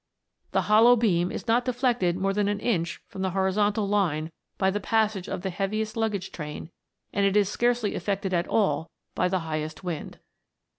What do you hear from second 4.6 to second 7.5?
the passage of the heaviest luggage train, and it is